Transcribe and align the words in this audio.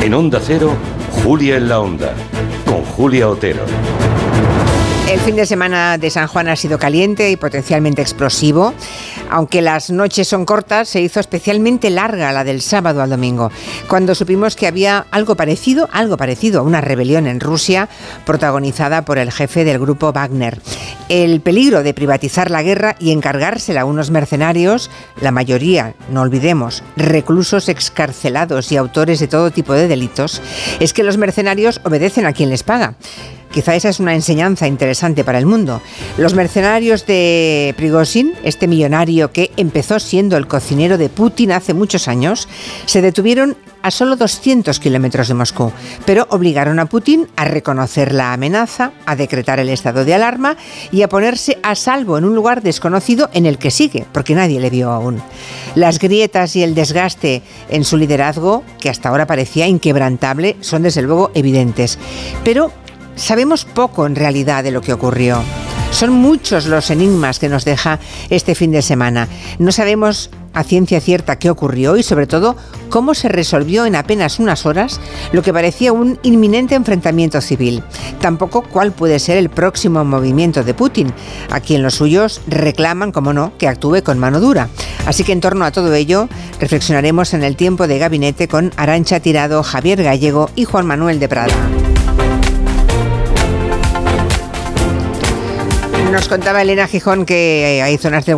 En 0.00 0.14
Onda 0.14 0.40
Cero, 0.42 0.72
Julia 1.24 1.56
en 1.56 1.68
la 1.68 1.80
Onda, 1.80 2.14
con 2.64 2.84
Julia 2.84 3.28
Otero. 3.28 3.64
El 5.10 5.18
fin 5.20 5.36
de 5.36 5.44
semana 5.46 5.98
de 5.98 6.10
San 6.10 6.28
Juan 6.28 6.48
ha 6.48 6.56
sido 6.56 6.78
caliente 6.78 7.30
y 7.30 7.36
potencialmente 7.36 8.02
explosivo. 8.02 8.74
Aunque 9.30 9.60
las 9.60 9.90
noches 9.90 10.28
son 10.28 10.44
cortas, 10.44 10.88
se 10.88 11.00
hizo 11.00 11.18
especialmente 11.18 11.90
larga 11.90 12.32
la 12.32 12.44
del 12.44 12.62
sábado 12.62 13.02
al 13.02 13.10
domingo, 13.10 13.50
cuando 13.88 14.14
supimos 14.14 14.54
que 14.54 14.66
había 14.66 15.06
algo 15.10 15.34
parecido, 15.34 15.88
algo 15.92 16.16
parecido 16.16 16.60
a 16.60 16.62
una 16.62 16.80
rebelión 16.80 17.26
en 17.26 17.40
Rusia 17.40 17.88
protagonizada 18.24 19.04
por 19.04 19.18
el 19.18 19.32
jefe 19.32 19.64
del 19.64 19.78
grupo 19.78 20.12
Wagner. 20.12 20.60
El 21.08 21.40
peligro 21.40 21.82
de 21.82 21.94
privatizar 21.94 22.50
la 22.50 22.62
guerra 22.62 22.94
y 22.98 23.12
encargársela 23.12 23.80
a 23.80 23.84
unos 23.86 24.10
mercenarios, 24.10 24.90
la 25.22 25.30
mayoría, 25.30 25.94
no 26.10 26.20
olvidemos, 26.20 26.82
reclusos 26.96 27.70
excarcelados 27.70 28.70
y 28.72 28.76
autores 28.76 29.18
de 29.18 29.26
todo 29.26 29.50
tipo 29.50 29.72
de 29.72 29.88
delitos, 29.88 30.42
es 30.80 30.92
que 30.92 31.04
los 31.04 31.16
mercenarios 31.16 31.80
obedecen 31.84 32.26
a 32.26 32.34
quien 32.34 32.50
les 32.50 32.62
paga. 32.62 32.96
Quizá 33.50 33.74
esa 33.74 33.88
es 33.88 34.00
una 34.00 34.14
enseñanza 34.14 34.66
interesante 34.66 35.24
para 35.24 35.38
el 35.38 35.46
mundo. 35.46 35.80
Los 36.16 36.34
mercenarios 36.34 37.06
de 37.06 37.74
Prigozhin, 37.76 38.34
este 38.42 38.68
millonario 38.68 39.32
que 39.32 39.50
empezó 39.56 39.98
siendo 39.98 40.36
el 40.36 40.46
cocinero 40.46 40.98
de 40.98 41.08
Putin 41.08 41.52
hace 41.52 41.74
muchos 41.74 42.08
años, 42.08 42.48
se 42.86 43.02
detuvieron 43.02 43.56
a 43.82 43.90
solo 43.90 44.16
200 44.16 44.78
kilómetros 44.80 45.28
de 45.28 45.34
Moscú, 45.34 45.72
pero 46.04 46.26
obligaron 46.30 46.78
a 46.78 46.86
Putin 46.86 47.28
a 47.36 47.44
reconocer 47.44 48.12
la 48.12 48.32
amenaza, 48.32 48.92
a 49.06 49.16
decretar 49.16 49.60
el 49.60 49.68
estado 49.68 50.04
de 50.04 50.14
alarma 50.14 50.56
y 50.90 51.02
a 51.02 51.08
ponerse 51.08 51.58
a 51.62 51.74
salvo 51.74 52.18
en 52.18 52.24
un 52.24 52.34
lugar 52.34 52.62
desconocido 52.62 53.30
en 53.32 53.46
el 53.46 53.58
que 53.58 53.70
sigue, 53.70 54.04
porque 54.12 54.34
nadie 54.34 54.60
le 54.60 54.70
vio 54.70 54.90
aún. 54.90 55.22
Las 55.74 55.98
grietas 55.98 56.56
y 56.56 56.62
el 56.62 56.74
desgaste 56.74 57.42
en 57.68 57.84
su 57.84 57.96
liderazgo, 57.96 58.64
que 58.80 58.90
hasta 58.90 59.08
ahora 59.08 59.26
parecía 59.26 59.66
inquebrantable, 59.66 60.56
son 60.60 60.82
desde 60.82 61.02
luego 61.02 61.30
evidentes. 61.34 61.98
Pero 62.44 62.72
sabemos 63.18 63.64
poco 63.64 64.06
en 64.06 64.16
realidad 64.16 64.64
de 64.64 64.70
lo 64.70 64.80
que 64.80 64.92
ocurrió. 64.92 65.42
Son 65.90 66.12
muchos 66.12 66.66
los 66.66 66.90
enigmas 66.90 67.38
que 67.38 67.48
nos 67.48 67.64
deja 67.64 67.98
este 68.30 68.54
fin 68.54 68.70
de 68.70 68.82
semana. 68.82 69.26
No 69.58 69.72
sabemos 69.72 70.30
a 70.54 70.64
ciencia 70.64 71.00
cierta 71.00 71.38
qué 71.38 71.50
ocurrió 71.50 71.96
y 71.96 72.02
sobre 72.02 72.26
todo 72.26 72.56
cómo 72.90 73.14
se 73.14 73.28
resolvió 73.28 73.86
en 73.86 73.96
apenas 73.96 74.38
unas 74.38 74.66
horas 74.66 75.00
lo 75.32 75.42
que 75.42 75.52
parecía 75.52 75.92
un 75.92 76.18
inminente 76.22 76.74
enfrentamiento 76.74 77.40
civil. 77.40 77.82
Tampoco 78.20 78.62
cuál 78.62 78.92
puede 78.92 79.18
ser 79.18 79.38
el 79.38 79.50
próximo 79.50 80.04
movimiento 80.04 80.62
de 80.62 80.74
Putin, 80.74 81.12
a 81.50 81.60
quien 81.60 81.82
los 81.82 81.94
suyos 81.94 82.40
reclaman, 82.46 83.12
como 83.12 83.32
no, 83.32 83.52
que 83.58 83.68
actúe 83.68 84.02
con 84.02 84.18
mano 84.18 84.40
dura. 84.40 84.68
Así 85.06 85.24
que 85.24 85.32
en 85.32 85.40
torno 85.40 85.64
a 85.64 85.72
todo 85.72 85.94
ello 85.94 86.28
reflexionaremos 86.60 87.34
en 87.34 87.44
el 87.44 87.56
tiempo 87.56 87.86
de 87.86 87.98
gabinete 87.98 88.46
con 88.46 88.72
Arancha 88.76 89.20
Tirado, 89.20 89.62
Javier 89.62 90.02
Gallego 90.02 90.50
y 90.54 90.64
Juan 90.64 90.86
Manuel 90.86 91.18
de 91.18 91.28
Prada. 91.28 91.77
Nos 96.10 96.26
contaba 96.26 96.62
Elena 96.62 96.86
Gijón 96.86 97.26
que 97.26 97.82
hay 97.84 97.98
zonas 97.98 98.24
de 98.24 98.34